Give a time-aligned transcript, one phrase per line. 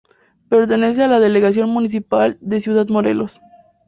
[0.49, 3.39] Pertenece a la delegación municipal de Ciudad Morelos.